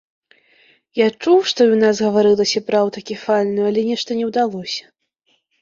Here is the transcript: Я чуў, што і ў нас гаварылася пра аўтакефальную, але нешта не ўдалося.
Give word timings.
Я 0.99 1.07
чуў, 1.21 1.35
што 1.49 1.59
і 1.67 1.67
ў 1.75 1.77
нас 1.83 1.95
гаварылася 2.07 2.63
пра 2.71 2.77
аўтакефальную, 2.87 3.63
але 3.73 3.81
нешта 3.91 4.09
не 4.23 4.31
ўдалося. 4.31 4.83